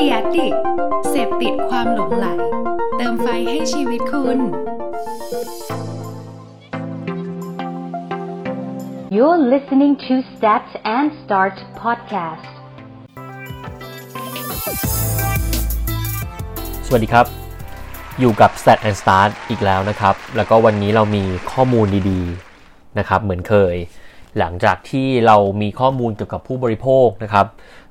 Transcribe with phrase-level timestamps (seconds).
[0.00, 0.48] ดียดิ
[1.10, 2.26] เสพติดความหลงไหล
[2.96, 4.38] เติมไฟให้ชีวิตคุณ
[9.16, 10.66] You're listening to Start
[10.96, 12.52] and Start podcast.
[16.86, 17.26] สวัสดีครับ
[18.20, 23.76] อยู่กับ Stat and Start อีกแล้วนะครับ แล้วก็วันนี้เรามีข้อมูลดีๆ นะครับ เหมือนเคย
[24.38, 27.46] หลังจากที่เรามีข้อมูลเกี่ยวกับผู้บริโภคนะครับ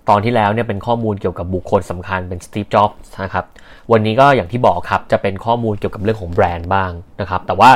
[0.09, 3.45] ตอนที่แล้วเนี่ยเป็นข้อมูลเกี่ยวกับบุคคลสำคัญเป็น Steve Jobs นะครับ
[3.91, 7.71] วันนี้ก็อย่างที่บอกครับ จะเป็นข้อมูลเกี่ยวกับเรื่องของแบรนด์บ้างนะครับ แต่ว่า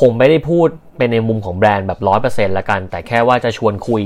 [0.00, 0.68] คงไม่ได้พูด
[0.98, 4.02] เป็นในมุมของแบรนด์แบบ100%ละกัน แต่แค่ว่าจะชวนคุย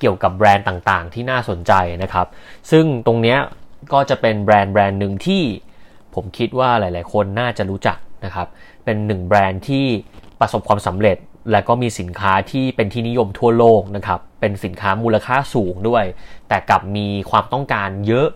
[0.00, 1.72] เกี่ยวกับแบรนด์ต่างๆ ที่น่าสนใจ
[2.02, 2.26] นะครับ
[2.70, 3.38] ซึ่งตรงเนี้ย
[3.92, 5.42] ก็จะเป็นแบรนด์แบรนด์หนึ่งที่
[6.14, 8.46] ผมคิดว่าหลาย ๆ คนน่าจะรู้จักนะครับ
[8.84, 9.84] เป็นหนึ่งแบรนด์ที่
[10.40, 11.16] ประสบความสำเร็จ
[11.50, 16.04] และก็มีสินค้าที่เป็นที่นิยมทั่วโลกนะครับ เป็นสินค้ามูลค่าสูงด้วย
[16.48, 18.28] แต่กลับมีความต้องการเยอะ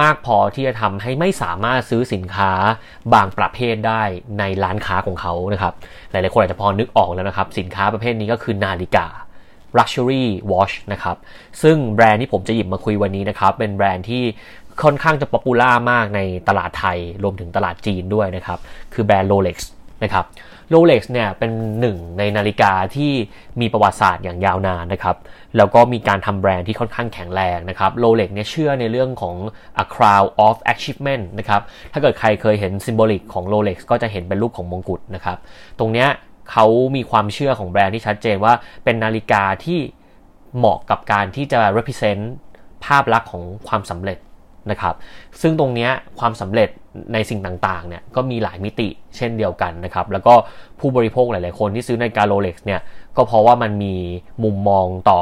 [0.00, 2.52] มากพอที่จะทำให้ไม่สามารถซื้อสินค้า
[3.14, 4.02] บางประเภทได้
[4.38, 5.74] ในร้านค้าของเขานะครับ
[6.10, 9.06] หลายๆคนอาจจะพอนึกออกแล้วนะครับ สินค้าประเภทนี้ก็คือนาฬิกา
[9.78, 11.16] Luxury Watch นะครับ
[11.62, 14.22] ซึ่งแบรนด์ที่ผมจะหยิบมาคุยวันนี้นะครับ เป็นแบรนด์ที่
[14.82, 18.58] ค่อนข้างจะป๊อปปูล่ามากในตลาดไทย รวมถึงตลาดจีนด้วยนะครับ
[18.94, 19.56] คือแบรนด์ Rolex
[20.04, 20.24] นะครับ
[20.72, 23.12] Rolex เนี่ยเป็นหนึ่งในนาฬิกาที่
[23.60, 25.16] มีประวัติศาสตร์อย่างยาวนานนะครับ
[25.56, 29.36] แล้วก็มีการทำแบรนด์ที่ค่อนข้างแข็งแรงนะครับ Rolex เนี่ยเชื่อในเรื่องของ
[29.82, 35.38] a crown of achievement นะครับถ้าเกิดใครเคยเห็นซิมโบลิกของ Rolex ก็จะเห็นเป็นรูปของมงกุฎนะครับ
[35.78, 36.08] ตรงเนี้ย
[36.50, 38.52] เขามีความเชื่อของแบรนด์ที่ชัดเจนว่า
[38.84, 39.78] เป็นนาฬิกาที่
[40.56, 42.22] เหมาะกับการที่จะ represent
[42.84, 44.18] ภาพลักษณ์ของความสำเร็จ
[44.70, 44.94] นะครับ
[45.40, 46.68] ซึ่งตรงนี้ความสำเร็จ
[47.12, 50.34] ในสิ่งต่างๆเนี่ยก็มีหลายมิติเช่นเดียวกันนะครับ แล้วก็
[50.80, 52.80] ผู้บริโภคหลายๆคนที่ซื้อในกาโรเล็กซ์เนี่ย
[53.16, 53.94] ก็เพราะว่ามันมี
[54.44, 55.20] มุมมองต่อ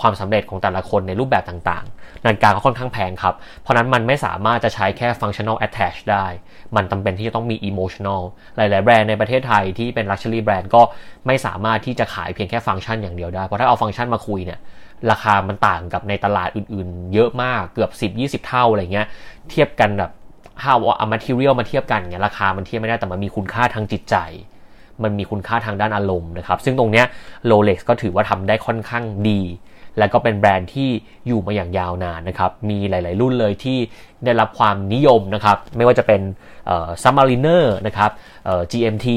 [0.00, 6.26] ความสำเร็จของแต่ละคนในรูปแบบต่างๆ นาฬิกาก็ค่อนข้างแพงครับ เพราะนั้นมันไม่สามารถจะใช้แค่ functional attach ได้
[6.76, 8.20] มันจำเป็นที่จะต้องมี emotional
[8.56, 10.82] หลายๆ แบรนด์ในประเทศไทยที่เป็น luxury แบรนด์ก็
[11.26, 14.58] ไม่สามารถที่จะขายเพียงแค่ฟังก์ชันอย่างเดียวได้ เพราะถ้าเอาฟังก์ชันมาคุยเนี่ย
[15.10, 17.90] ราคามันต่างกับในตลาดอื่นๆ เยอะมากเกือบ
[18.42, 19.06] 10-20 เท่าอะไรเงี้ย
[19.50, 20.10] เทียบกันแบบ
[20.60, 24.16] ถ้าเอา material มาเทียบกันเงี้ยราคามันเทียบไม่ได้แต่มันมีคุณค่าทางจิตใจ
[25.02, 27.06] มันมีคุณค่าทางด้านอารมณ์นะครับ ซึ่งตรงเนี้ย
[27.50, 29.40] Rolex ก็ถือว่าทำได้ค่อนข้างดี
[29.98, 30.88] และก็เป็นแบรนด์ที่
[31.26, 33.78] อยู่มาอย่างยาวนานนะครับ มีหลาย ๆ รุ่นเลยที่
[34.24, 36.20] ได้รับความนิยมนะครับ ไม่ว่าจะเป็น
[37.02, 38.10] Submariner นะครับ
[38.70, 39.08] GMT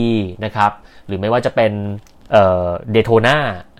[0.45, 0.71] นะครับ
[1.07, 1.71] หรือไม่ว่าจะเป็น
[2.31, 3.37] เดโทนา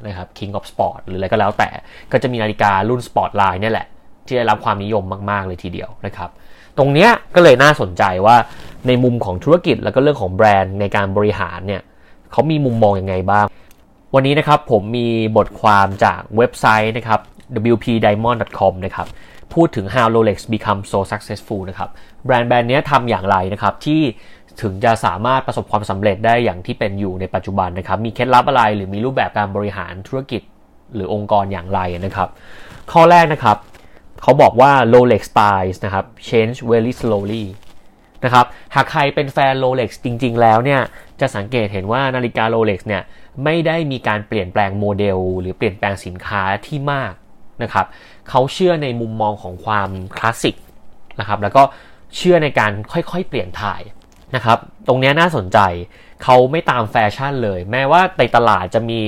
[0.08, 1.70] นะครับ King of Sport หรืออะไรก็แล้วแต่
[2.12, 3.88] ก็จะมีนาฬิการุ่น Sport Line เนี่ยแหละ
[4.26, 6.30] ที่ได้รับความนิยมมาก ๆ เลยทีเดียวนะครับ
[6.78, 8.36] ตรงเนี้ยก็เลยน่าสนใจว่า
[8.88, 11.82] ในมุมของธุรกิจแล้วก็เรื่องของแบรนด์ในการบริหารเนี่ย
[12.32, 13.46] เขามีมุมมองอยังไงบ้าง
[14.16, 15.08] วันนี้นะครับผมมี
[15.38, 17.20] บทความจากเว็บไซต์นะครับ
[17.74, 19.08] wpdiamond.com นะครับ
[19.56, 21.90] พูดถึง how Rolex become so successful นะครับ
[22.26, 24.02] แบรนด์แบรนด์นี้ทำอย่างไรนะครับ ที่
[24.62, 30.42] ถึงจะสามารถประสบความสำเร็จได้อย่างที่เป็นอยู่ในปัจจุบันนะครับ มีเคล็ดลับอะไรหรือมีรูปแบบการบริหารธุรกิจ
[30.96, 32.30] หรือองค์กรอย่างไรนะครับ
[32.92, 33.58] ข้อแรกนะครับ
[34.22, 37.46] เขาบอกว่า Rolex styles นะครับ change very slowly
[38.24, 38.46] นะครับ
[38.76, 40.82] หากใครเป็นแฟน Rolex จริง ๆ แล้วเนี่ย
[41.22, 43.04] จะสังเกตเห็นว่านาฬิกา Rolex เนี่ย
[43.44, 47.14] ไม่ได้มีการเปลี่ยนแปลงโมเดล หรือเปลี่ยนแปลงสินค้าที่มาก
[47.64, 47.86] นะครับ
[48.30, 50.56] เขาเชื่อในมุมมองของความคลาสสิก
[51.20, 51.64] นะครับ แล้วก็
[52.18, 53.82] เชื่อในการค่อยๆ เปลี่ยนถ่าย
[54.36, 55.60] นะครับ ตรงนี้น่าสนใจ
[56.24, 59.02] เขาไม่ตามแฟชั่นเลย แม้ว่าในตลาดจะมี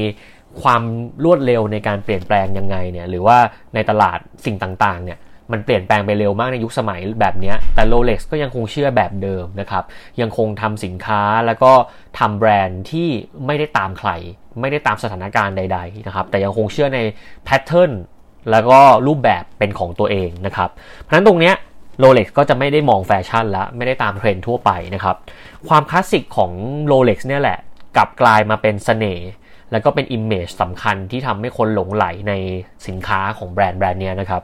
[0.61, 0.81] ความ
[1.23, 3.37] รวดเร็วในการเปลี่ยนแปลงยังไงเนี่ย หรือว่า
[3.75, 5.19] ในตลาดสิ่งต่างๆ เนี่ย
[5.51, 9.83] มันเปลี่ยนแปลงไปเร็วมากในยุคสมัยแบบนี้ แต่ Rolex ก็ยังคงเชื่อแบบเดิมนะครับ
[10.21, 11.71] ยังคงทำสินค้าแล้วก็
[12.19, 13.09] ทำแบรนด์ที่
[13.45, 14.09] ไม่ได้ตามใคร
[14.61, 16.99] ไม่ได้ตามสถานการณ์ใด ๆ นะครับ แต่ยังคงเชื่อใน
[17.45, 17.91] pattern
[18.51, 20.69] แล้วก็รูปแบบเป็นของตัวเองนะครับ
[21.01, 21.55] เพราะฉะนั้นตรงเนี้ย
[21.99, 25.15] Rolex ก็จะไม่ได้มองแฟชั่นแล้วไม่ได้ตามเทรนด์ทั่วไปนะครับ
[25.67, 26.51] ความคลาสสิกของ
[26.85, 27.59] Rolex เนี่ยแหละ
[27.95, 29.27] กลับกลายมาเป็นเสน่ห์
[29.71, 32.33] แล้วก็เป็น image สำคัญที่ทำให้คนหลงไหลใน
[32.87, 34.41] สินค้าของแบรนด์แบรนด์นี้นะครับ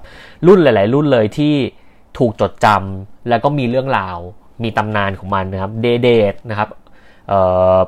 [0.47, 1.53] รุ่นหลาย ๆ รุ่นเลยที่
[2.17, 4.17] ถูกจดจำแล้วก็มีเรื่องราว
[4.63, 6.69] มีตำนานของมันนะครับ Day-Date นะครับ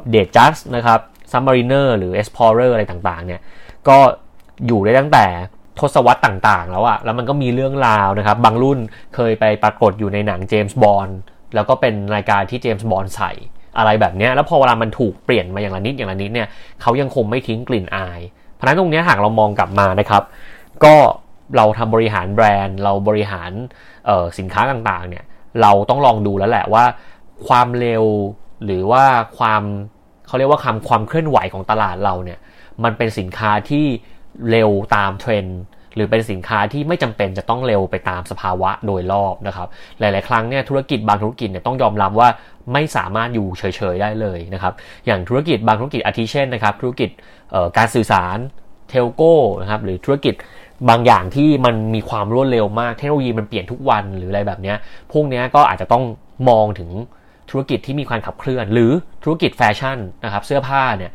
[0.10, 1.00] เดทจัสนะครับ
[1.32, 3.42] Submariner หรือ Explorer อะไรต่าง ๆ เนี่ย
[3.88, 3.98] ก็
[4.68, 5.26] อยู่ได้ตั้งแต่
[5.80, 8.80] ทศวรรษต่างๆ แล้วอะแล้วมันก็มีเรื่องราวนะครับ บางรุ่น
[9.16, 11.18] เคยไปปรากฏอยู่ในหนังเจมส์บอนด์
[11.56, 13.32] แล้วก็เป็นนาฬิกาที่เจมส์บอนด์ใส่
[13.78, 16.48] อะไรแบบนี้แล้วพอเวลามันถูกเปลี่ยนมาอย่างละนิดอย่างละนิดเนี่ย
[16.82, 18.20] เขายังคงไม่ทิ้งกลิ่นอาย
[18.54, 20.24] เพราะนั้นตรงนี้หากเรามองกลับมานะครับ
[20.84, 20.96] ก็
[21.58, 23.52] เราทำบริหารแบรนด์ เราบริหาร
[24.38, 25.24] สินค้าต่างๆเนี่ย
[25.62, 26.84] เราต้องลองดูแล้วแหละว่า
[27.48, 28.04] ความเร็ว
[28.66, 29.04] หรือว่า
[29.38, 29.64] ความ
[30.28, 32.40] เขาเรียกว่าคำความเคลื่อนไหวของตลาดเราเนี่ย
[32.84, 33.86] มันเป็นสินค้าที่
[34.52, 35.60] เร็วตามเทรนด์
[35.96, 39.68] หรือเป็นสินค้าที่ไม่จำเป็นจะต้องเร็วไปตามสภาวะโดยรอบนะครับ
[40.00, 42.30] หลาย ๆ ครั้งเนี่ยธุรกิจบางธุรกิจเนี่ยต้องยอมรับว่า
[42.74, 44.74] ไม่สามารถอยู่เฉย ๆ ได้เลยนะครับ
[45.06, 47.10] อย่างธุรกิจบางธุรกิจอาทิเช่นนะครับ ธุรกิจ
[47.78, 48.38] การสื่อสาร
[48.90, 50.34] telco นะครับหรือธุรกิจ
[50.90, 54.74] บางอย่างที่มันมีความรวดเร็วมากเทคโนโลยีมันเปลี่ยนทุกวันหรืออะไรแบบนี้
[55.12, 56.04] พวกนี้ก็อาจจะต้อง
[56.50, 56.92] มองถึง
[57.50, 58.92] ธุรกิจที่มีความขับเคลื่อน หรือ
[59.24, 61.12] ธุรกิจแฟชั่นนะครับเสื้อผ้าเนี่ย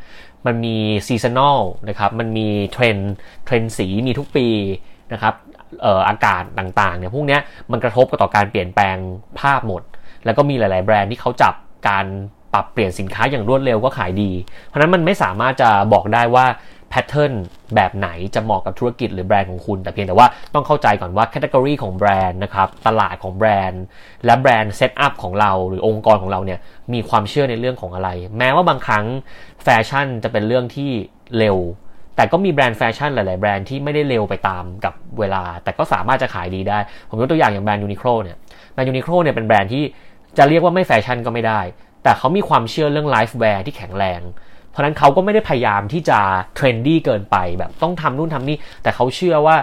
[0.46, 1.58] มันมี seasonal
[1.88, 2.96] นะครับมันมีเทรนด์
[3.44, 4.46] เทรนด์สีมีทุกปี
[5.12, 5.34] นะครับ
[6.08, 7.38] อากาศต่างๆเนี่ยพวกนี้
[7.70, 8.96] มันกระทบกับต่อการเปลี่ยนแปลง
[9.40, 9.82] ภาพหมด
[10.24, 11.54] แล้วก็มีหลาย ๆ แบรนด์ที่เขาจับ
[11.88, 12.06] การ
[12.52, 14.30] ปรับเปลี่ยนสินค้าอย่างรวดเร็วก็ขายดี
[14.66, 16.46] เพราะนั้นมันไม่สามารถจะบอกได้ว่า
[16.92, 17.32] pattern
[17.74, 23.82] แบบไหนจะเหมาะกับธุรกิจหรือแบรนด์ของคุณ แต่เพียงแต่ว่าต้องเข้าใจก่อนว่า category ของแบรนด์นะครับตลาดของแบรนด์
[24.24, 26.58] และแบรนด์ setup ของเราหรือองค์กรของเราเนี่ย
[26.92, 29.04] มีความเชื่อในเรื่องของอะไร แม้ว่าบางครั้ง
[29.64, 30.90] แฟชั่นจะเป็นเรื่องที่
[31.38, 31.56] เร็ว
[32.16, 36.78] แต่ก็มีแบรนด์แฟชั่นหลาย ๆ แบรนด์ที่ไม่ได้เร็วไปตามกับเวลา แต่ก็สามารถจะขายดีได้
[37.08, 38.36] ผมยกตัวอย่างอย่างแบรนด์ Uniqlo เนี่ย
[38.72, 39.84] แบรนด์ Uniqlo เนี่ยเป็นแบรนด์ที่
[40.38, 41.60] จะเรียกว่าไม่แฟชั่นก็ไม่ได้
[42.02, 44.20] แต่เขามีความเชื่อเรื่อง LifeWear ที่แข็งแรง
[44.70, 46.18] เพราะนั้นเขาก็ไม่ได้พยายามที่จะ
[46.56, 49.56] trendy เกินไปแบบต้องทำนู่นทำนี่แต่เขาเชื่อว่า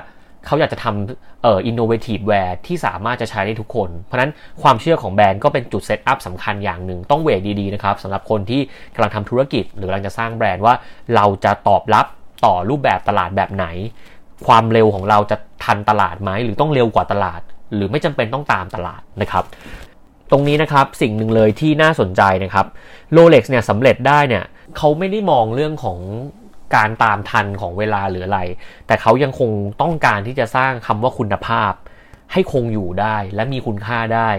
[0.46, 4.32] เขาอยากจะทำเอ่อ innovative wear ที่สามารถจะใช้ได้ทุกคน เพราะนั้น
[4.62, 8.62] ความเชื่อของแบรนด์ก็เป็นจุด setup สำคัญอย่างหนึ่ง ต้อง weight ดีๆนะครับสำหรับคนที่
[8.94, 10.74] กำลังทำธุรกิจ หรือกำลังจะสร้างแบรนด์ว่า
[11.16, 12.06] เราจะตอบรับ
[12.46, 13.66] ต่อรูปแบบตลาดแบบไหน
[14.48, 17.42] ความเร็วของเราจะทันตลาดไหมหรือต้องเร็วกว่าตลาด
[17.76, 19.46] หรือไม่จำเป็นต้องตามตลาดนะครับ
[20.32, 22.66] ตรงนี้นะครับสิ่งหนึ่งเลยที่น่าสนใจนะครับ
[23.12, 24.44] โรเล็กซ์เนี่ยสำเร็จได้เนี่ย
[24.78, 25.98] เขาไม่ได้มองเรื่องของ
[26.76, 28.40] การตามทันของเวลาหรืออะไร
[28.88, 29.50] แต่เขายังคง
[29.82, 31.72] ต้องการที่จะสร้างคำว่าคุณภาพ
[32.32, 34.30] ให้คงอยู่ได้และมีคุณค่าได้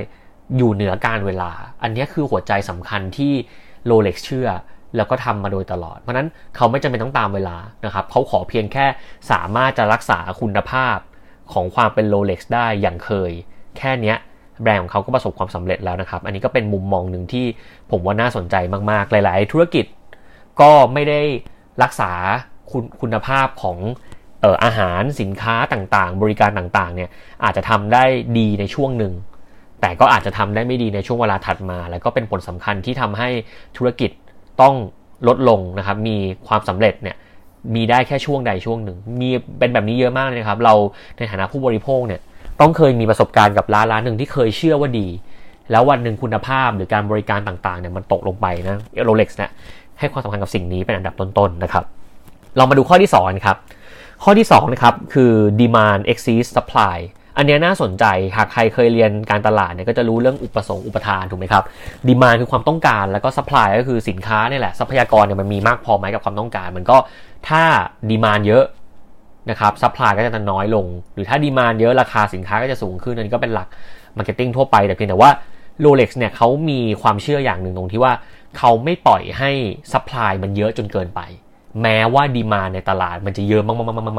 [0.57, 1.51] อยู่เหนือการเวลา
[1.83, 3.33] อันนี้คือหัวใจสำคัญที่
[3.87, 4.49] โรเล็กเชื่อ
[4.97, 8.87] แล้วก็ทำมาโดยตลอด เพราะนั้นเขาไม่จำเป็นต้องตามเวลานะครับ เขาขอเพียงแค่
[9.31, 10.97] สามารถจะรักษาคุณภาพ
[11.53, 13.31] ของความเป็นโรเล็กได้อย่างเคย
[13.79, 14.15] แค่นี้
[14.63, 17.47] แบรนด์ของเขาก็ประสบความสำเร็จแล้วนะครับ อันนี้ก็เป็นมุมมองหนึ่งที่
[17.91, 18.57] ผมว่าน่าสนใจ
[18.91, 19.87] มากๆ หลาย ๆ ธุรกิจ
[20.61, 21.21] ก็ไม่ได้
[21.83, 22.13] รักษา
[22.71, 23.79] คุณคุณภาพของ
[24.41, 27.11] เอ่ออาหารสินค้าต่างๆ บริการต่างๆเนี่ย
[27.45, 28.05] อาจจะทำได้
[28.39, 29.13] ดีในช่วงหนึ่ง
[29.81, 33.29] แต่ก็อาจจะทำได้ไม่ดีในช่วงเวลาถัดมา แล้วก็เป็นผลสำคัญที่ทำให้
[33.77, 34.11] ธุรกิจ
[34.61, 34.75] ต้อง
[35.29, 36.17] ลดลงนะครับ มี
[36.47, 37.17] ความสำเร็จเนี่ย
[37.75, 39.29] มีได้แค่ช่วงใดช่วงหนึ่ง มี
[39.59, 40.75] เป็นแบบนี้เยอะมากเลยครับ เรา
[41.19, 42.21] ในฐานะผู้บริโภคเนี่ย
[42.61, 45.09] ต้องเคยมีประสบการณ์กับร้านร้านหนึ่งที่เคยเชื่อว่าดี
[45.71, 49.51] แล้ววันหนึ่งคุณภาพหรือการบริการต่างๆเนี่ยมันตกลงไปนะโรเล็กซ์เนี่ย
[49.99, 51.85] ให้ความสำคัญกับสิ่งนี้เป็นอันดับต้นๆนะครับ
[52.57, 53.57] เรามาดูข้อที่2ครับ
[54.25, 56.97] ข้อที่2นะครับคือ demand exceeds supply
[57.37, 58.05] อันนี้น่าสนใจ
[58.37, 61.65] หากใครเคยเรียนการตลาดเนี่ยก็จะรู้เรื่องอุปสงค์อุปทานถูกไหมครับ
[62.09, 66.97] demand คือความต้องการแล้วก็ supply ก็คือสินค้าเนี่ยแหละทรัพยากรเนี่ยมันมีมากพอไหมกับความต้องการ มันก็
[67.49, 67.63] ถ้า
[68.11, 68.65] demand เยอะ
[69.51, 73.69] นะครับ supply ก็จะน้อยลง หรือถ้า demand เยอะราคาสินค้าก็จะสูงขึ้นอันนี้ก็เป็นหลัก
[74.19, 75.31] marketing ทั่วไปแต่เพียงแต่ว่า
[75.85, 78.13] Rolex เนี่ยเขามีความเชื่ออย่างหนึ่งตรงที่ว่า
[78.57, 79.51] เขาไม่ปล่อยให้
[79.93, 81.21] ซัพพลายมันเยอะจนเกินไป
[81.83, 83.71] แม้ว่าดีมาในตลาดมันจะเยอะม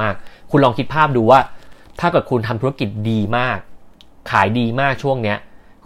[0.07, 1.39] ากๆๆๆคุณลองคิดภาพดูว่า
[1.99, 3.57] ถ้าเกิดคุณทำธุรกิจดีมาก
[4.31, 5.37] ขายดีมากช่วงเนี้ย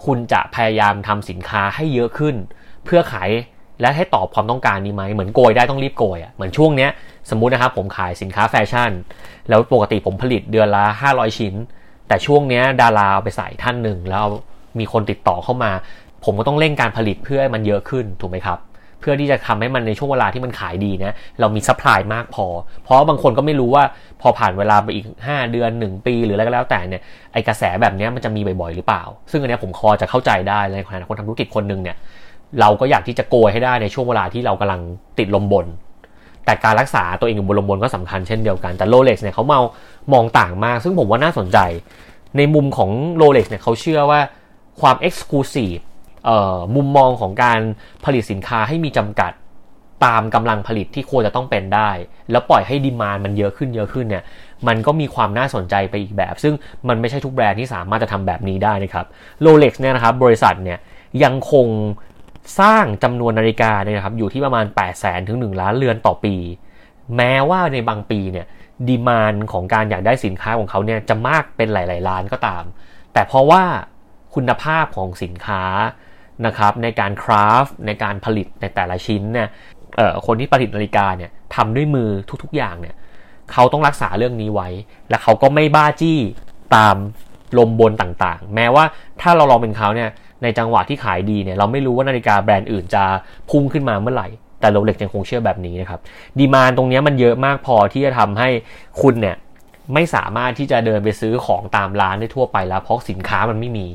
[0.06, 2.36] คุณจะพยายามทำสินค้าให้เยอะขึ้น
[2.86, 3.30] เพื่อขาย
[3.82, 6.92] และให้ตอบความต้องการนี้ไหมเหมือนโกยได้ต้องรีบโกยอะเหมือนช่วงเนี้ย
[7.30, 8.92] สมมุตินะครับผมขายสินค้าแฟชั่น
[9.50, 11.54] แล้วปกติผมผลิตเดือนละ 500 ชิ้น
[12.08, 14.26] แต่ช่วงเนี้ยดาราเอาไปใส่ท่านหนึ่งแล้ว
[14.80, 15.72] มีคนติดต่อเข้ามา
[16.26, 18.60] ผมก็ต้องเร่งการผลิตเพื่อให้มันเยอะขึ้นถูกไหมครับ
[19.00, 22.46] เพื่อที่จะทำให้มันในช่วงเวลาที่มันขายดีนะเรามี supply มากพอ
[22.84, 23.84] เพราะบางคนก็ไม่รู้ว่า
[24.22, 27.02] พอผ่านเวลาไปอีก 5 เดือน 1 ปีหรืออะไรก็แล้วแต่เนี่ย
[27.34, 31.98] ไอกระแสแบบนี้มันจะมีบ่อยๆหรือเปล่า ซึ่งอันนี้ผมคอจะเข้าใจได้ในฐานะคนทำธุรกิจคนหนึ่งเนี่ย
[32.60, 34.82] เราก็อยากที่จะโกยให้ได้ในช่วงเวลาที่เรากำลัง
[35.20, 35.66] ติดลมบน
[36.46, 39.62] แต่การรักษาตัวเองอยู่บนลมบนก็สำคัญเช่นเดียวกัน แต่โรเล็กเนี่ยเขาเมา
[40.14, 41.58] มองต่างมาก ซึ่งผมว่าน่าสนใจ
[42.38, 44.20] ในมุมของโรเล็กเนี่ยเขาเชื่อว่า
[44.82, 45.78] ความเอ็กซ์คลูซีฟ
[46.76, 47.60] มุมมองของการ
[48.06, 49.32] ผลิตสินค้าให้มีจำกัด
[50.06, 51.90] ตามกำลังผลิตที่ควรจะต้องเป็นได้
[52.32, 54.24] แล้วปล่อยให้ดีมานมันเยอะขึ้นเยอะขึ้นเนี่ย
[54.68, 56.54] มันก็มีความน่าสนใจไปอีกแบบ ซึ่ง
[56.88, 59.06] มันไม่ใช่ทุกแบรนด์ที่สามารถจะทำแบบนี้ได้นะครับ
[59.42, 60.80] โรเล็กซ์เนี่ยนะครับบริษัทเนี่ย
[61.24, 61.68] ยังคง
[62.60, 66.36] สร้างจำนวนนาฬิกาเนี่ยครับอยู่ที่ประมาณ 8 0 0แสนถึง 1 ล้านเรือนต่อปี
[67.16, 68.46] แม้ว่าในบางปีเนี่ย
[68.88, 72.64] ดีมานของการอยากได้สินค้าของเขาเนี่ยจะมากเป็นหลาย ๆ ล้านก็ตาม
[73.14, 73.64] แต่เพราะว่า
[74.36, 75.64] คุณภาพของสินค้า
[76.46, 79.48] นะครับในการคราฟในการผลิตในแต่ละชิ้นเนี่ย
[80.26, 82.10] คนที่ผลิตนาฬิกาเนี่ยทำด้วยมือ
[82.44, 82.96] ทุกๆอย่างเนี่ย
[83.52, 84.70] เขาต้องรักษาเรื่องนี้ไว้
[85.10, 86.20] และเขาก็ไม่บ้าจี้
[86.76, 86.96] ตาม
[87.58, 88.84] ลมบนต่างๆ แม้ว่า
[89.22, 90.10] ถ้าเราลองเป็นเขาเนี่ย
[90.44, 93.04] ในจังหวะที่ขายดีเนี่ยเราไม่รู้ว่านาฬิกาแบรนด์อื่นจะ
[93.50, 94.28] พุ่งขึ้นมาเมื่อไหร่
[94.60, 96.00] แต่ Rolex ยังคงเชื่อแบบนี้นะครับ
[96.40, 98.50] demand ตรงนี้มันเยอะมากพอที่จะทำให้
[99.02, 99.36] คุณเนี่ย
[99.94, 103.88] ไม่สามารถที่จะเดินไปซื้อของตามร้านได้ทั่วไปแล้ว เพราะสินค้ามันไม่มี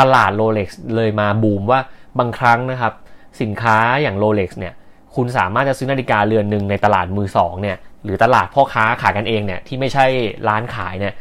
[0.00, 1.80] ตลาด Rolex เลยมาบูมว่า
[2.18, 2.92] บางครั้งนะครับ
[3.40, 4.74] สินค้าอย่าง Rolex เนี่ย
[5.14, 10.06] คุณสามารถจะซื้อนาฬิกาเรือนหนึ่งในตลาดมือสองเนี่ยหรือตลาดพ่อค้าขายกันเองเนี่ยที่ไม่ใช่
[10.48, 11.14] ร้านขายเนี่ย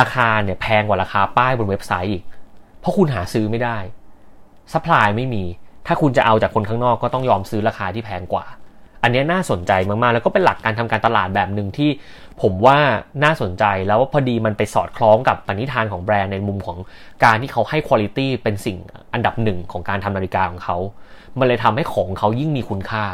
[0.00, 2.24] ราคาเนี่ยแพงกว่าราคาป้ายบนเว็บไซต์อีก
[2.80, 3.78] เพราะคุณหาซื้อไม่ได้
[4.72, 5.44] supply ไม่มี
[5.86, 8.46] ถ้าคุณจะเอาจากคนข้างนอกก็ต้องยอมซื้อราคาที่แพงกว่า
[9.06, 11.90] อันนี้น่าสนใจมากๆ แล้วก็เป็นหลักการทำการตลาดแบบหนึ่งที่
[12.42, 12.78] ผมว่า
[13.24, 16.78] น่าสนใจแล้วพอดีมันไปสอดคล้องกับปณิธานของแบรนด์ในมุมของ
[17.24, 18.76] การที่เขาให้คุณภาพเป็นสิ่ง
[19.12, 20.76] อันดับหนึ่งของการทำนาฬิกาของเขา
[21.38, 23.04] มันเลยทำให้ของเขายิ่งมีคุณค่า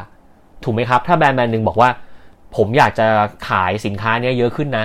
[0.64, 1.90] ถูกไหมครับ ถ้าแบรนด์แบรนด์หนึ่งบอกว่า
[2.56, 3.06] ผมอยากจะ
[3.48, 4.84] ขายสินค้านี้เยอะขึ้นนะ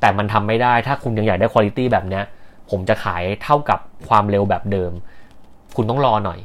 [0.00, 2.20] แต่มันทำไม่ได้ถ้าคุณยังอยากได้คุณภาพแบบนี้
[2.70, 3.78] ผมจะขายเท่ากับ
[4.08, 4.92] ความเร็วแบบเดิม
[5.76, 6.38] คุณต้องรอหน่อย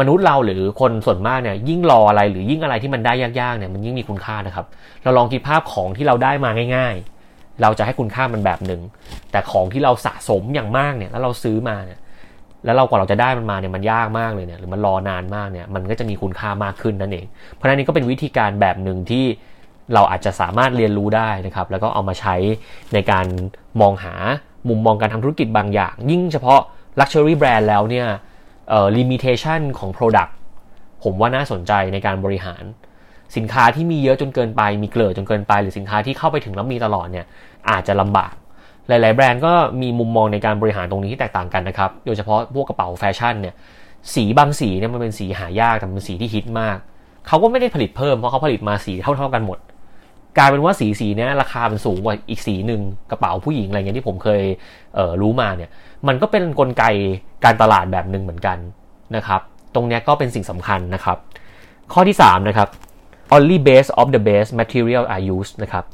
[0.00, 4.66] มนุษย์เราหรือคนส่วนมากเนี่ยยิ่งรออะไรหรือยิ่งอะไรที่มันได้ยากๆเนี่ยมันยิ่งมีคุณค่านะครับ
[5.02, 6.94] เราลองคิดภาพของที่เราได้มาง่าย
[7.28, 8.80] ๆ เราจะให้คุณค่ามันแบบหนึ่ง
[9.30, 11.98] แต่ของที่เราสะสมอย่างมากเนี่ยแล้วเราซื้อมาเนี่ย
[12.64, 19.24] แล้วเรากว่าเราจะได้มันมาเนี่ยมันยากมากเลยเนี่ยหรือมันรอนานมากเนี่ยมันก็จะมีคุณค่ามากขึ้นนั่นเอง เพราะนั้นนี่ก็เป็นวิธีการแบบหนึ่งที่
[19.94, 22.34] เราอาจจะสามารถเรียนรู้ได้นะครับ แล้วก็เอามาใช้
[22.94, 23.26] ในการ
[23.80, 24.14] มองหา
[24.68, 26.60] มุมมองการทำธุรกิจบางอย่าง ยิ่งเฉพาะ
[26.98, 28.06] Luxury Brand แล้วเนี่ย
[28.68, 30.32] เอ่อ limitation ของ Product
[31.02, 32.64] ผมว่าน่าสนใจในการบริหาร
[33.36, 37.26] สินค้าที่มีเยอะจนเกินไป มีเกลือจนเกินไป หรือสินค้าที่เข้าไปถึงแล้วมีตลอดเนี่ย
[37.70, 38.32] อาจจะลำบาก
[38.88, 43.54] หลาย ๆ แบรนด์ก็มีมุมมองในการบริหารตรงนี้ที่แตกต่างกันนะครับ โดยเฉพาะพวกกระเป๋าแฟชั่นเนี่ย
[44.14, 46.76] สีบางสีเนี่ยมันเป็นสีหายากแต่เป็นสีที่ฮิตมาก
[47.26, 49.58] เขาก็ไม่ได้ผลิตเพิ่มเพราะเขาผลิตมาสีเท่า ๆกันหมด
[50.36, 52.80] กลายเป็นว่าสีสีนี้ราคามันสูงกว่าอีกสีหนึ่ง
[53.10, 54.42] กระเป๋าผู้หญิงอะไรเงี้ยที่ผมเคย
[54.94, 55.70] เรู้มาเนี่ย
[56.08, 56.84] มันก็เป็นนกลไก
[57.44, 58.58] การตลาดแบบหนึ่งเหมือนกัน
[59.16, 59.40] นะครับ
[59.74, 61.18] ตรงนี้ก็เป็นสิ่งสำคัญนะครับ
[61.92, 62.68] ข้อที่ 3 นะครับ
[63.34, 65.84] only base of the base material are used นะครับ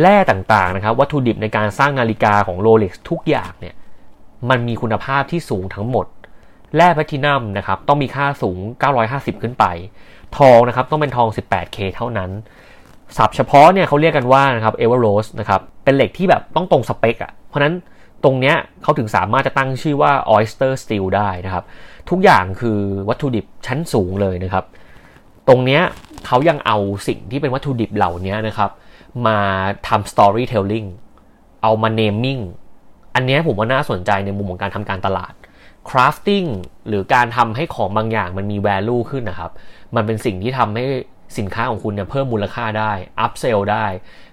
[0.00, 3.74] แร่ต่างๆนะครับ วัตถุดิบในการสร้างนาฬิกาของ Rolex ทุกอย่างเนี่ย
[4.50, 6.06] มันมีคุณภาพที่สูงทั้งหมด
[6.76, 8.58] แร่แพลตินัมนะครับต้องมีค่าสูง
[9.00, 9.64] 950 ขึ้นไป
[10.38, 12.30] ทองนะครับต้องเป็นทอง 18K เท่านั้น
[13.16, 17.74] ศัพท์เฉพาะเนี่ยเขาเรียกกันว่านะครับ e v e r o s e นะครับเป็นเหล็กที่แบบต้องตรงสเปคอะ่ะเพราะนั้น
[18.24, 21.64] ตรงเนี้ยเขาถึงสามารถจะตั้งชื่อว่า oyster steel ได้นะครับ
[22.10, 22.78] ทุกอย่างคือ
[23.08, 24.64] วัตถุดิบชั้นสูงเลยนะครับ
[25.48, 25.82] ตรงเนี้ย
[26.26, 26.78] เขายังเอา
[27.08, 28.70] สิ่งที่เป็นวัตถุดิบเหล่านี้นะครับ
[29.26, 29.38] มา
[29.88, 30.88] ทำ storytelling
[31.62, 32.42] เอามา naming
[33.14, 35.32] อันนี้ผมว่าน่าสนใจในมุมของการทำการตลาด
[35.88, 36.48] crafting
[36.88, 39.50] หรือการทำให้ของบางอย่างมันมี value ขึ้นนะครับ
[39.94, 40.84] มันเป็นสิ่งที่ทำให้
[41.38, 42.92] สินค้าของคุณเนี่ยเพิ่มมูลค่าได้
[43.24, 43.86] upsell ได้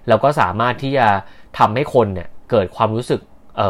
[0.08, 1.06] แล้วก็สามารถที่จะ
[1.58, 3.20] ทำให้คนเนี่ยเกิดความรู้สึก
[3.56, 3.60] เ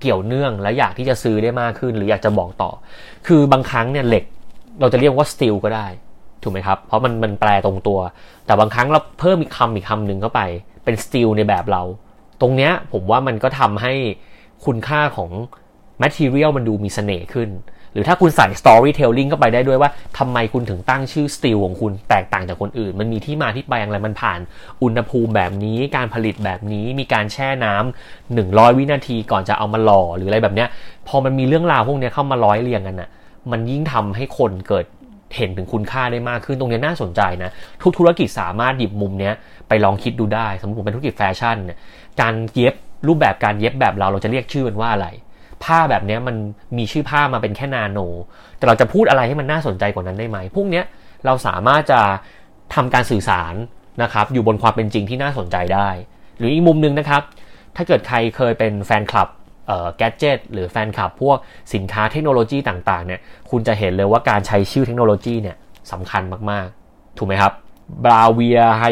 [0.00, 2.70] เกี่ยวเนื่องและอยากที่จะซื้อได้มากขึ้น หรืออยากจะบอกต่อ
[3.26, 4.24] คือบางครั้งเนี่ยเหล็ก
[4.80, 5.86] เราจะเรียกว่า steel ก็ได้
[6.42, 8.00] ถูกไหมครับ เพราะมันมันแปลตรงตัว
[8.46, 10.40] แต่บางครั้งเราเพิ่มอีกคำอีกคำหนึ่งเข้าไป
[10.84, 11.82] เป็นสตีลในแบบเรา
[12.40, 13.92] ตรงเนี้ยผมว่ามันก็ทำให้
[14.64, 15.30] คุณค่าของ
[16.02, 17.48] material มันดูมีเสน่ห์ขึ้น
[17.92, 24.40] หรือถ้าคุณใส่ storytelling เข้าไปได้ด้วยว่าทำไมคุณถึงตั้งชื่อสตีลของคุณแตกต่างจากคนอื่น มันมีที่มาที่ไปอย่างไรมันผ่าน
[24.82, 30.68] อุณหภูมิแบบนี้การผลิตแบบนี้มีการแช่น้ำ100 วินาทีก่อนจะเอามาหล่อหรืออะไรแบบเนี้ย
[31.08, 33.08] พอมันมีเรื่องราวพวกนี้เข้ามาร้อยเรียงกันอะ
[33.50, 34.86] มันยิ่งทำให้คนเกิด
[35.36, 37.50] เห็นถึงคุณค่าได้มากขึ้นตรงนี้น่าสนใจนะ
[37.82, 39.34] ทุกธุรกิจสามารถหยิบมุมเนี้ย
[39.68, 41.78] ไปลองคิดดูได้ สมมติผมเป็นธุรกิจแฟชั่นเนี่ย
[42.20, 42.74] การเย็บ
[43.08, 45.08] รูปแบบการเย็บแบบเราเราจะเรียกชื่อมันว่าอะไร
[45.64, 46.36] ผ้าแบบนี้มัน
[46.78, 47.98] มีชื่อผ้ามาเป็นแค่นาโน
[48.56, 50.82] แต่เราจะพูดอะไรให้มันน่าสนใจกว่านั้นได้ไหมพวกนี้
[51.26, 52.00] เราสามารถจะ
[52.74, 53.54] ทำการสื่อสาร
[54.02, 55.88] นะครับ อยู่บนความเป็นจริงที่น่าสนใจได้
[56.38, 57.22] หรืออีกมุมนึงนะครับ
[57.76, 59.28] ถ้าเกิดใครเคยเป็นแฟนคลับ
[59.96, 61.36] gadget หรือแฟนคลับพวก
[61.74, 65.56] สินค้าเทคโนโลยีต่างๆเนี่ยคุณจะเห็นเลยว่าการใช้ชื่อเทคโนโลยีเนี่ย
[65.92, 67.52] สำคัญมากๆ ถูกไหมครับ
[68.04, 68.84] Bravia ไฮ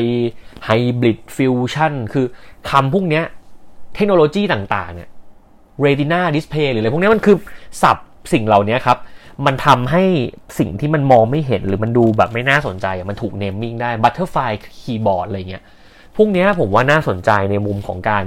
[0.64, 2.26] hybrid fusion คือ
[2.70, 3.22] คำพวกนี้
[3.94, 5.08] เทคโนโลยีต่างๆเนี่ย
[5.80, 7.36] Retina display หรืออะไรพวกนี้มันคือ
[7.82, 7.96] สับ
[8.32, 8.98] สิ่งเหล่านี้ครับ
[9.46, 10.02] มันทำให้
[10.58, 14.36] สิ่งที่มันมองไม่เห็นหรือมันดูแบบไม่น่าสนใจ มันถูก naming ได้ butterfly
[14.80, 15.62] keyboard อะไรเงี้ย
[16.16, 18.24] พวกนี้ผมว่าน่าสนใจในมุมของการ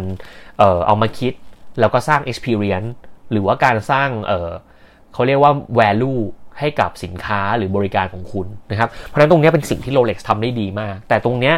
[0.57, 1.33] เออเอามาคิด
[1.79, 2.89] แล้วก็สร้าง experience
[3.31, 6.19] หรือว่าการสร้างเขาเรียกว่า value
[6.59, 11.53] ให้กับสินค้าหรือบริการของคุณนะครับ เพราะฉะนั้นตรงนี้เป็นสิ่งที่ Rolex ทำได้ดีมาก แต่ตรงนี้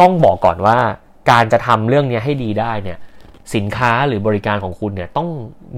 [0.00, 0.78] ต้องบอกก่อนว่า
[1.30, 2.98] การจะทำเรื่องนี้ให้ดีได้เนี่ย
[3.54, 5.28] สินค้าหรือบริการของคุณเนี่ยต้อง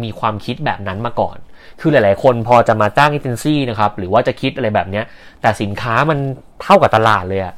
[0.03, 1.37] มีความคิดแบบนั้นมาก่อน
[1.81, 5.05] คือหลาย ๆ คนพอจะมาจ้างเอเจนซี่นะครับหรือว่าจะคิดอะไรแบบเนี้ย
[5.43, 6.19] แต่สินค้ามัน
[6.63, 7.55] เท่ากับตลาดเลยอะ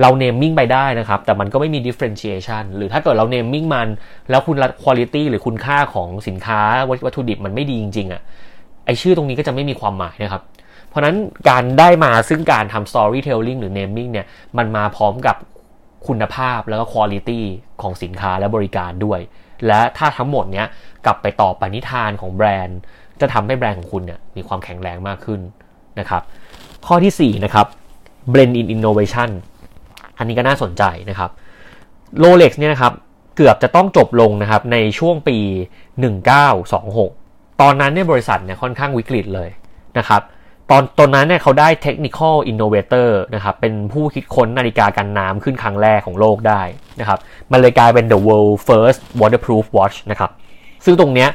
[0.00, 3.88] เรา naming ไปได้นะครับ แต่มันก็ไม่มี differentiation หรือถ้าเกิดเรา naming มัน
[4.30, 6.60] แล้วคุณคุณภาพหรือคุณค่าของสินค้า
[7.06, 8.20] วัตถุดิบมันไม่ดีจริง ๆอะ่ะ
[8.86, 10.42] ไอชื่อตรงนี้ก็จะไม่มีความหมายนะครับ
[10.88, 11.16] เพราะนั้น
[11.48, 14.26] การได้มาซึ่งการทำ storytelling หรือ naming เนี่ย
[14.58, 15.36] มันมาพร้อมกับ
[16.08, 17.30] คุณภาพแล้วก็คุณภาพ
[17.82, 19.20] ของสินค้าและบริการด้วย
[19.66, 20.66] และถ้าทั้งหมดเนี้ย
[21.04, 22.78] กลับไปต่อปณิธานของแบรนด์
[23.20, 25.40] จะทำให้แบรนด์ของคุณเนี่ยมีความแข็งแรงมากขึ้น
[25.98, 26.22] นะครับ
[26.86, 27.66] ข้อที่4นะครับ
[28.32, 29.30] blend in innovation
[30.18, 31.30] อันนี้ก็น่าสนใจนะครับ
[32.22, 32.92] Rolex เนี่ยนะครับ
[33.36, 35.38] เกือบจะต้องจบลงนะครับในช่วงปี
[36.24, 39.50] 1926 ตอนนั้นเนี่ยบริษัทเนี่ยค่อนข้างวิกฤตเลย
[39.98, 40.22] นะครับ
[40.70, 46.62] ตอนตอนนั้นเนี่ยเขาได้ technical innovator นะครับ เป็นผู้คิดค้นนาฬิกากันน้ำขึ้นครั้งแรกของโลกได้
[47.00, 47.18] นะครับ
[47.52, 50.30] มันเลยกลายเป็น the world first waterproof watch นะครับ
[50.84, 51.28] ซึ่งตรงเนี้ย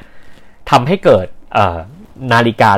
[0.72, 1.26] ทำให้เกิด
[2.34, 2.72] นาฬิกา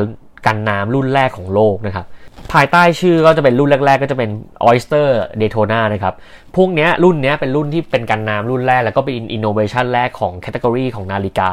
[0.45, 2.05] กันน้ำรุ่นแรกของโลกนะครับ
[2.53, 4.29] ภายใต้ชื่อก็จะเป็นรุ่นแรก ๆ ก็จะเป็น
[4.67, 5.07] Oyster
[5.41, 6.13] Daytona นะครับ
[6.55, 11.51] พวกนี้รุ่นนี้เป็นรุ่นที่เป็นกันน้ำรุ่นแรก แล้วก็เป็นอินโนเวชันแรกของ category ของนาฬิกา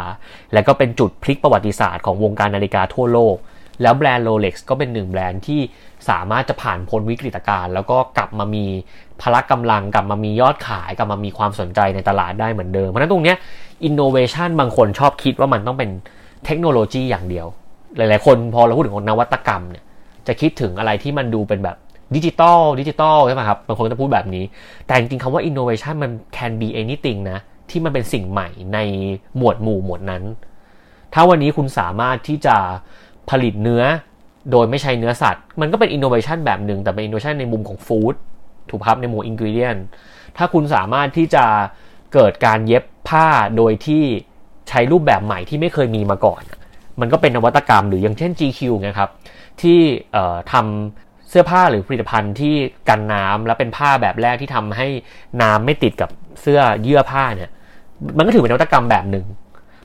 [0.52, 3.36] แล้วก็เป็นจุดพลิกประวัติศาสตร์ของวงการนาฬิกาทั่วโลก
[3.82, 5.60] แล้วแบรนด์ Rolex ก็เป็นหนึ่งแบรนด์ที่
[6.08, 8.64] สามารถจะผ่านพ้นวิกฤตการณ์แล้วก็กลับมามี
[9.22, 13.34] พละกำลังกลับมามียอดขายกลับมามีความสนใจในตลาดได้เหมือนเดิม เพราะฉะนั้นตรงนี้
[13.84, 15.90] อินโนเวชันบางคนชอบคิดว่ามันต้องเป็น
[16.44, 17.46] เทคโนโลยีอย่างเดียว
[17.96, 19.84] หลายๆ คนพอเราพูดถึงนวัตกรรมเนี่ย
[20.26, 21.76] จะคิดถึงอะไรที่มันดูเป็นแบบ
[22.14, 24.44] ดิจิตอลดิจิตอลใช่ไหมครับบางคนจะพูดแบบนี้
[24.86, 27.38] แต่จริงๆคำว่า innovation มัน can be anything นะ
[27.70, 28.78] ที่มันเป็นสิ่งใหม่ใน
[29.36, 30.22] หมวดหมู่หมวดนั้น
[31.14, 32.56] ถ้าวันนี้คุณสามารถที่จะ
[33.30, 33.82] ผลิตเนื้อ
[34.50, 38.14] โดยไม่ใช้เนื้อสัตว์ มันก็เป็น innovation แบบหนึ่งแต่เป็น innovation ในมุมของฟู้ด
[38.70, 39.80] ถูกครับในหมู่ ingredient
[40.36, 41.44] ถ้าคุณสามารถที่จะ
[42.14, 43.26] เกิดการเย็บผ้า
[43.56, 44.04] โดยที่
[44.68, 46.42] ใช้รูปแบบใหม่ที่ไม่เคยมีมาก่อน
[47.00, 49.10] มันก็เป็นนวัตกรรมหรืออย่างเช่น GQ นะครับ
[49.62, 49.78] ที่
[50.52, 52.54] ทำเสื้อผ้าหรือผลิตภัณฑ์ที่
[52.88, 54.88] กันน้ำและเป็นผ้าแบบแรกที่ทำให้
[55.42, 57.50] น้ำไม่ติดกับเสื้อเยื่อผ้าเนี่ย
[58.18, 59.26] มันก็ถือเป็นนวัตกรรมแบบหนึ่ง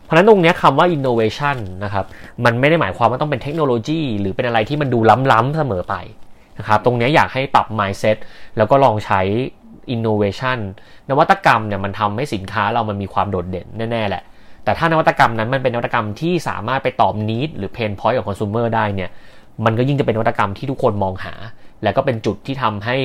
[0.09, 2.05] เพราะนั้นตรงนี้คำว่า innovation นะครับ
[2.45, 4.99] มันไม่ได้หมายความว่าต้องเป็นเทคโนโลยีหรือเป็นอะไรที่มันดู
[5.31, 5.95] ล้ำๆเสมอไป
[6.57, 8.17] นะครับ ตรงนี้อยากให้ปรับ mindset
[8.57, 9.21] แล้วก็ลองใช้
[9.95, 10.59] innovation
[11.09, 14.23] นวัตกรรมเนี่ยมันทำให้สินค้าเรามันมีความโดดเด่นแน่ๆแหละ
[14.63, 19.09] แต่ถ้านวัตกรรมนั้นมันเป็นนวัตกรรมที่สามารถไปตอบนิดหรือเพนพอยต์ของคอน sumer ได้เนี่ย
[19.65, 21.33] มันก็ยิ่งจะเป็นนวัตกรรมที่ทุกคนมองหา
[21.83, 22.95] และก็เป็นจุดที่ทำให้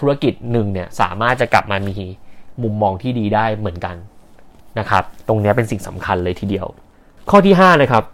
[0.00, 1.94] ธุรกิจหนึ่งเนี่ยสามารถจะกลับมามี
[2.62, 3.96] มุมมองที่ดีได้เหมือนกัน
[4.78, 6.66] นะครับ ตรงนี้เป็นสิ่งสำคัญเลยทีเดียว
[7.30, 8.04] ข้อที่ 5 นะครับ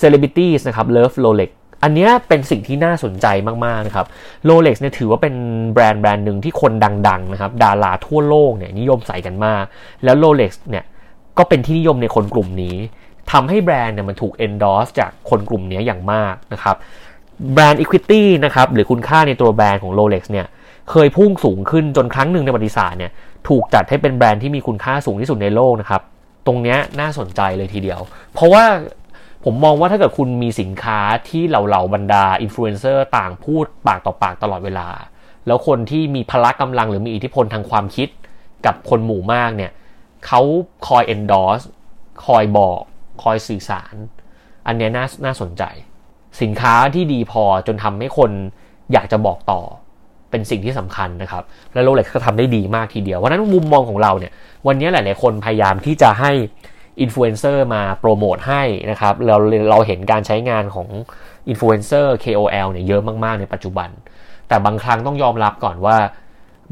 [0.00, 1.50] celebrities นะครับ love Rolex
[1.82, 3.26] อันนี้เป็นสิ่งที่น่าสนใจ
[3.64, 4.06] มาก ๆ นะครับ
[4.48, 5.34] Rolex เนี่ยถือว่าเป็น
[5.72, 6.72] แบรนด์แบรนด์หนึ่งที่คน
[7.08, 9.64] ดัง ๆ นะครับ ดาราทั่วโลกเนี่ยนิยมใส่กันมาก
[10.04, 10.84] แล้ว Rolex เนี่ย
[11.38, 12.76] ก็เป็นที่นิยมในคนกลุ่มนี้
[13.32, 16.76] ทำให้แบรนด์เนี่ยมันถูก endorse จากคนกลุ่มนี้อย่างมากนะครับ
[17.52, 20.46] brand equity นะครับ หรือคุณค่าในตัวแบรนด์ของ Rolex เนี่ย
[20.90, 23.12] เคยพุ่งสูงขึ้นจนครั้งหนึ่งในประวัติศาสตร์เนี่ย
[23.48, 26.02] ถูกจัดให้เป็นแบรนด์ที่มีคุณค่าสูงที่สุดในโลกนะครับ
[26.46, 28.00] ตรงนี้น่าสนใจเลยทีเดียว
[28.34, 28.64] เพราะว่า
[29.44, 34.88] ผมมองว่าถ้าเกิดคุณมีสินค้าที่เหล่าเหล่าบรรดาอินฟลูเอนเซอร์ต่างพูดปากต่อปากตลอดเวลา
[35.46, 38.08] แล้วคนที่มีพละกำลังหรือมีอิทธิพลทางความคิด
[38.66, 39.72] กับคนหมู่มากเนี่ย
[40.26, 40.40] เขา
[40.88, 41.64] คอย endorse
[42.26, 42.80] คอยบอก
[43.22, 43.94] คอยสื่อสาร
[44.66, 45.62] อันนี้น่าน่าสนใจ
[46.42, 48.30] สินค้าที่ดีพอจนทำให้คน
[48.92, 49.60] อยากจะบอกต่อ
[50.32, 51.42] เป็นสิ่งที่สำคัญนะครับ
[51.74, 54.32] และ Rolex ก็ทำได้ดีมากทีเดียวเพราะนั้นมุมมองของเราเนี่ย
[54.66, 56.32] วันนี้หลาย ๆ คนพยายามที่จะให้
[57.00, 59.36] อินฟลูเอนเซอร์มาโปรโมทให้นะครับ เรา
[59.70, 60.88] เราเห็นการใช้งานของ
[61.48, 63.88] อินฟลูเอนเซอร์ KOL เนี่ยเยอะมาก ๆ ในปัจจุบัน
[64.48, 65.96] แต่บางครั้งต้องยอมรับก่อนว่า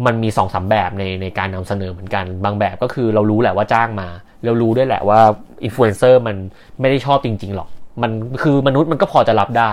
[0.07, 4.09] มันมีสองสามแบบในในการนำเสนอเหมือนกัน บางแบบก็คือเรารู้แหละว่าจ้างมา
[4.45, 5.21] เรารู้ด้วยแหละว่า
[5.65, 6.37] อินฟลูเอนเซอร์มัน
[6.81, 7.69] ไม่ได้ชอบจริง ๆ หรอก
[8.03, 8.11] มัน
[8.43, 9.73] คือมนุษย์มันก็พอจะรับได้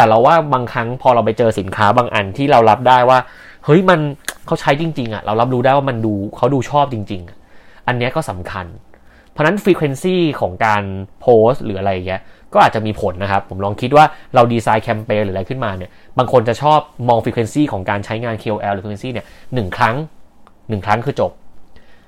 [0.00, 3.18] แต่เราว่าบางครั้งพอเราไปเจอสินค้าบางอันที่เรารับได้ว่า
[3.64, 4.00] เฮ้ยมัน
[4.46, 7.22] เขาใช้จริง ๆ อะ เรารับรู้ได้ว่ามันดูเขาดูชอบจริง
[7.54, 8.66] ๆ อันนี้ก็สำคัญ
[9.30, 10.82] เพราะนั้น frequency ของการ
[11.20, 12.20] โพสหรืออะไรอย่างเงี้ย
[12.52, 19.96] ก็อาจจะมีผลนะครับ ผมลองคิดว่าเราดีไซน์แคมเปญหรืออะไรขึ้นมาเนี่ยบางคนจะชอบมอง frequency ของการใช้งาน KOL หรือ frequency เนี่ยหนึ่งครั้ง
[20.68, 21.30] หนึ่งครั้งคือจบ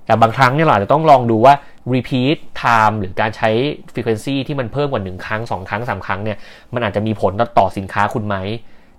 [0.06, 1.54] แต่บางครั้งเนี่ยเราอาจจะต้องลองดูว่า
[1.94, 3.50] repeat time หรือการใช้
[3.94, 6.38] frequency ที่มันเพิ่มกว่า 1 ครั้ง 2 ครั้ง 3 ครั้งเนี่ย
[6.74, 8.36] มันอาจจะมีผลต่อสินค้าคุณไหม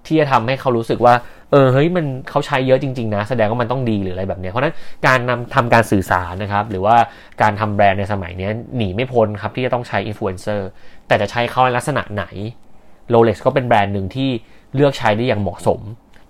[0.05, 1.13] ที่จะทำให้เขารู้สึกว่า
[1.51, 4.75] เออเฮ้ยมันเขาใช้เยอะจริง ๆ นะ แสดงว่ามันต้องดีหรืออะไรแบบนี้เพราะนั้น
[5.07, 6.95] การนำทำการสื่อสารนะครับหรือว่า
[7.41, 10.67] การทำแบรนด์ในสมัยนี้หนีไม่พ้นครับที่จะต้องใช้อินฟลูเอนเซอร์
[11.07, 12.25] แต่จะใช้เขาในลักษณะไหน
[13.13, 14.29] Rolex ก็เป็นแบรนด์หนึ่งที่
[14.75, 15.79] เลือกใช้ได้อย่างเหมาะสม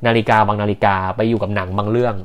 [0.08, 2.16] นาฬิกาบางนาฬิกาไปอยู่กับหนังบางเรื่อง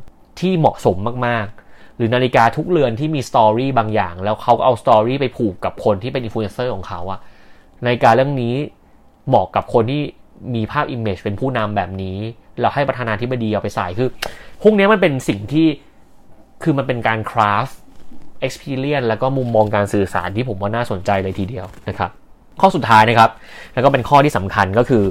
[0.41, 1.68] ที่เหมาะสมมากๆ
[1.99, 7.21] หรือนาฬิกาทุกเรือนที่มี story บางอย่าง แล้วเขาก็เอา story ไปผูกกับคนที่เป็นอินฟลูเอนเซอร์ของเขาอะ
[7.85, 8.55] นาฬิกาเรือนนี้
[9.29, 10.03] เหมาะกับคนที่
[10.55, 12.17] มีภาพ image เป็นผู้นำแบบนี้
[12.61, 14.09] เราให้ประธานาธิบดีเอาไปใส่คือ
[14.63, 15.67] พวกนี้มันเป็นสิ่งที่
[16.63, 17.67] คือมันเป็นการคราฟ
[18.47, 22.11] experience แล้วก็มุมมองการสื่อสารที่ผมว่าน่าสนใจเลยทีเดียวนะครับ
[22.61, 23.31] ข้อสุดท้ายนะครับ
[23.75, 25.03] แล้วก็เป็นข้อที่สำคัญก็คือ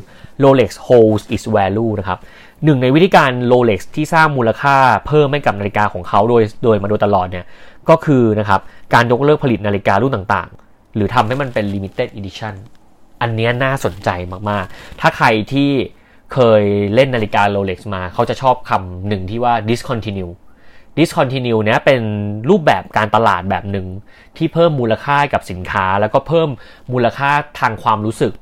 [0.44, 2.20] Rolex holds its value นะครับ
[2.64, 4.76] หนึ่งในวิธีการ Rolex ที่สร้างมูลค่า
[5.08, 7.46] เพิ่มให้กับนาฬิกาของเขาโดยโดยมาโดยตลอดเนี่ย
[7.90, 8.62] ก็คือนะครับ
[8.94, 12.54] การยกเลิกผลิตนาฬิการุ่นต่างๆ หรือทำให้มันเป็น limited edition
[13.22, 14.10] อันนี้น่าสนใจ
[14.50, 15.70] มากๆ ถ้าใครที่
[16.34, 20.34] เคยเล่นนาฬิกา Rolex มา เขาจะชอบคำหนึ่งที่ว่า discontinue
[20.98, 22.02] discontinue เนี้ยเป็น
[22.50, 23.88] รูปแบบการตลาดแบบหนึ่ง
[24.38, 26.50] ที่เพิ่มมูลค่ากับสินค้า แล้วก็เพิ่ม
[26.94, 28.34] มูลค่าทางความรู้สึก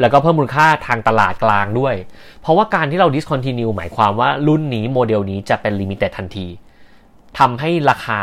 [0.00, 1.94] แล้วก็เพิ่มมูลค่าทางตลาดกลางด้วย
[2.40, 6.46] เพราะว่าการที่เรา discontinue หมายความว่ารุ่นนี้โมเดลนี้จะเป็น limited ทันที
[7.38, 8.22] ทำให้ราคา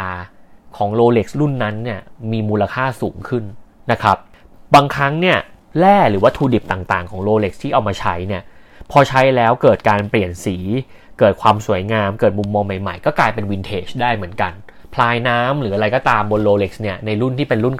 [0.78, 2.00] ของ Rolex รุ่นนั้นเนี่ย
[2.32, 3.44] มีมูลค่าสูงขึ้น
[3.92, 4.18] นะครับ
[4.76, 5.38] บางครั้งเนี่ย
[5.80, 8.42] แร่หรือวัตถุดิบต่างๆของ Rolex ที่เอามาใช้เนี่ย
[8.92, 10.58] พอใช้แล้วเกิดการเปลี่ยนสี
[11.20, 14.54] เกิดความสวยงาม เกิดมุมมองใหม่ๆ ก็กลายเป็นวินเทจได้เหมือนกัน
[14.94, 17.76] พลายน้ำหรืออะไรก็ตามบน Rolex เนี่ยในรุ่นที่เป็นรุ่น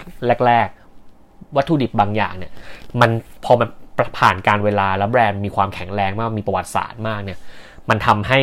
[0.48, 0.68] แรก
[1.12, 2.52] ๆ วัตถุดิบบางอย่างเนี่ย
[3.02, 3.10] มัน
[3.46, 3.70] พอมัน
[4.18, 7.38] ผ่านการเวลาแล้วแบรนด์มีความแข็งแรงมากมีประวัติศาสตร์มากเนี่ย
[7.90, 8.40] มันทำให้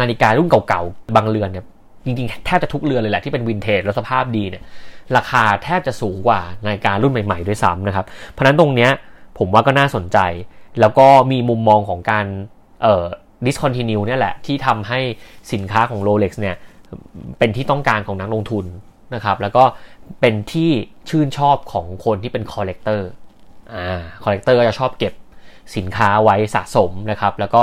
[0.00, 1.64] นาฬิการุ่นเก่าๆ บางเรือนเนี่ย
[2.04, 4.62] จริงๆแทบจะทุกเรือนเลยแหละที่เป็นวินเทจแล้วสภาพดีเนี่ย
[5.16, 8.90] ราคาแทบจะสูงกว่านาฬิการุ่นใหม่ๆด้วยซ้ำนะครับ เพราะนั้นตรงเนี้ย
[9.38, 10.18] ผมว่าก็น่าสนใจ
[10.80, 12.26] แล้วก็มีมุมมองของการ
[12.82, 13.04] เอ่อ
[13.46, 15.00] discontinue เนี่ยแหละที่ทำให้
[15.52, 16.56] สินค้าของ Rolex เนี่ย
[17.38, 18.64] เป็นที่ต้องการของนักลงทุน
[19.14, 19.64] นะครับ แล้วก็
[20.20, 20.70] เป็นที่
[21.08, 23.08] ชื่นชอบของคนที่เป็น collector
[23.72, 25.12] อ่า collector ก็จะชอบเก็บ
[25.76, 27.60] สินค้าไว้สะสมนะครับ แล้วก็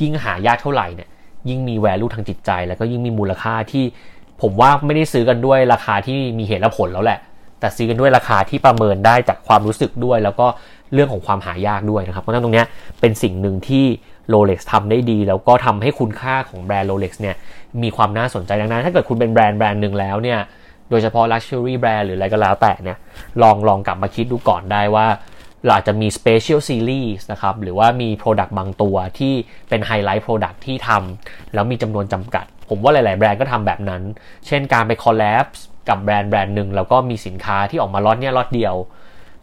[0.00, 1.08] ยิ่งหายากเท่าไหร่เนี่ย
[1.48, 3.84] ยิ่งมี value ทางจิตใจ แล้วก็ยิ่งมีมูลค่าที่
[4.42, 7.18] ผมว่าไม่ได้ซื้อกันด้วยราคาที่มีเหตุและผลแล้วแหละ
[7.60, 10.46] แต่ซื้อกันด้วยราคาที่ประเมินได้จากความรู้สึกด้วย แล้วก็
[10.94, 12.64] เรื่องของความหายากด้วยนะครับ เพราะฉะนั้นตรงนี้
[13.00, 13.84] เป็นสิ่งหนึ่งที่
[14.32, 17.36] Rolex ทำได้ดี แล้วก็ทำให้คุณค่าของแบรนด์ Rolex เนี่ย
[17.82, 20.38] มีความน่าสนใจดังนั้น ถ้าเกิดคุณเป็นแบรนด์แบรนด์หนึ่งแล้วเนี่ย
[20.90, 22.98] โดยเฉพาะ Luxury Brand หรืออะไรก็แล้วแต่เนี่ย
[23.42, 25.06] ลองลองกลับมาคิดดูก่อนได้ว่า
[25.72, 29.34] อาจจะมี Special Series นะครับ หรือว่ามี Product บางตัวที่
[29.68, 34.02] เป็นไฮไลท์ Product ที่ทำแล้วมีจำนวนจำกัด ผมว่าหลาย ๆ แบรนด์ก็ทำแบบนั้น
[34.46, 35.46] เช่นการไป collab
[35.88, 38.74] กับแบรนด์แบรนด์หนึ่งแล้วก็มีสินค้าที่ออกมาล็อตเนี่ยล็อตเดียว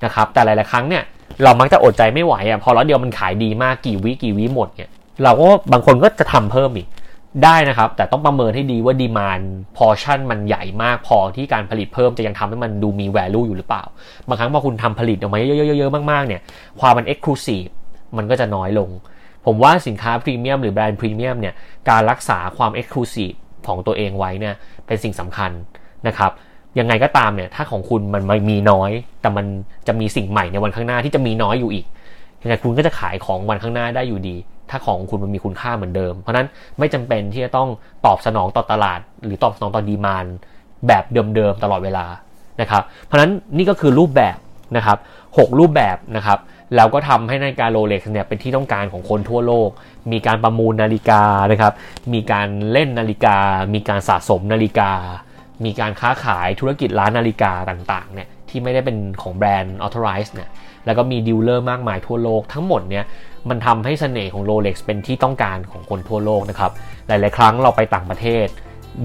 [0.03, 1.03] นะครับ แต่หลาย ๆ ครั้งเนี่ย
[1.43, 4.89] เรามักจะอดใจไม่ไหวอะพอล็อตเดียวมันขายดีมากกี่วิกี่วิหมดเนี่ย
[5.23, 6.87] เราก็บางคนก็จะทำเพิ่มอีก
[7.43, 9.39] ได้นะครับ แต่ต้องประเมินให้ดีว่า demand
[9.77, 13.83] portion มันใหญ่มากพอที่การผลิตเพิ่มจะยังทำให้มันดูมี value อยู่หรือเปล่า
[14.27, 16.41] บางครั้งพอคุณทำผลิตออกมาเยอะๆๆมากๆเนี่ย
[16.79, 17.69] ความมัน exclusive
[18.17, 18.89] มันก็จะน้อยลง
[19.45, 21.53] ผมว่าสินค้าพรีเมียมหรือแบรนด์พรีเมียมเนี่ย
[21.89, 23.35] การรักษาความ exclusive
[23.67, 24.55] ของตัวเองไว้เนี่ย
[24.87, 25.51] เป็นสิ่งสำคัญ
[26.07, 26.31] นะครับ
[26.79, 29.45] ยังไงก็ตามเนี่ยถ้าของคุณมันมีน้อย แต่มัน
[29.87, 31.85] จะมีสิ่งใหม่ในวันข้างหน้าที่จะมีน้อยอยู่อีก
[32.45, 34.35] ยังไงคุณก็จะขายของวันข้างหน้าได้อยู่ดี
[34.69, 36.47] ถ้าของคุณมันมีคุณค่าเหมือนเดิม เพราะนั้น
[36.79, 37.69] ไม่จำเป็นที่จะต้อง
[38.05, 40.25] ตอบสนองต่อตลาด หรือตอบสนองต่อดีมาน
[40.87, 41.03] แบบ
[41.35, 42.05] เดิมๆตลอดเวลา
[42.61, 44.37] นะครับ เพราะนั้นนี่ก็คือรูปแบบ
[44.77, 46.39] นะครับ6รูปแบบนะครับ
[46.75, 49.69] แล้วก็ทำให้นาฬิกาโรเล็กซ์เนี่ยเป็นที่ต้องการของคนทั่วโลก
[50.11, 51.73] มีการประมูลนาฬิกานะครับ
[52.13, 53.37] มีการเล่นนาฬิกา
[53.73, 54.91] มีการสะสมนาฬิกา
[55.65, 60.49] มีการค้าขายธุรกิจร้านนาฬิกาต่างๆเนี่ยที่ไม่ได้เป็นของแบรนด์ authorized เนี่ย
[60.85, 63.05] แล้วก็มีดีลเลอร์มากมายทั่วโลกทั้งหมดเนี่ย
[63.49, 66.71] มันทำให้เสน่ห์ของ Rolex เป็นที่ต้องการของคนทั่วโลกนะครับ
[67.07, 68.47] หลาย ๆ ครั้งเราไปต่างประเทศ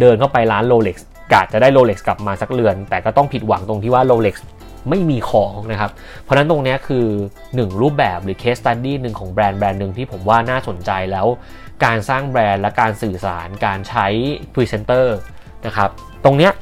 [0.00, 0.96] เดินเข้าไปร้าน Rolex
[1.32, 4.36] กะจะได้ Rolex กลับมาสักเรือน แต่ก็ต้องผิดหวังตรงที่ว่า Rolex
[4.88, 5.90] ไม่มีของนะครับ
[6.22, 7.06] เพราะนั้นตรงนี้คือ
[7.44, 11.26] 1 รูปแบบหรือ case study หนึ่งของแบรนด์แบรนด์หนึ่งที่ผมว่าน่าสนใจแล้ว
[11.84, 14.06] การสร้างแบรนด์และการสื่อสารการใช้
[14.54, 15.16] พรีเซนเตอร์
[15.66, 15.90] นะครับ
[16.24, 16.52] ตรงเนี้ย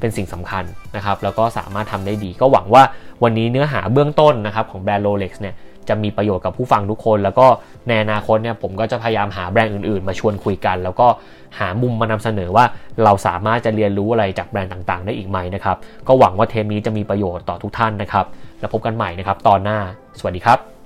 [0.00, 0.64] เป็นสิ่งสำคัญ
[0.96, 2.82] นะครับ แล้วก็สามารถทำได้ดีก็หวังว่า
[3.22, 5.54] วันนี้เนื้อหาเบื้องต้นนะครับของแบรนด์โรเล็กซ์เนี่ย
[5.88, 7.46] จะมีประโยชน์กับผู้ฟังทุกคน แล้วก็
[7.88, 11.06] ในอนาคตเนี่ยผมก็จะพยายามหาแบรนด์อื่นๆ มาชวนคุยกัน แล้วก็
[11.58, 12.64] หามุมมานำเสนอว่า
[13.04, 15.76] เราสามารถจะเรียนรู้อะไรจากแบรนด์ต่างๆ ได้อีกไหมนะครับ
[16.08, 18.26] ก็หวังว่าเทมนี้จะมีประโยชน์ต่อทุกท่านนะครับ
[18.60, 19.78] แล้วพบกันใหม่นะครับตอนหน้า
[20.18, 20.79] สวัสดีครับ